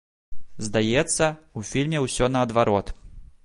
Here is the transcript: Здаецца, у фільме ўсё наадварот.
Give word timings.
Здаецца, 0.67 1.25
у 1.61 1.65
фільме 1.69 2.03
ўсё 2.07 2.33
наадварот. 2.35 2.87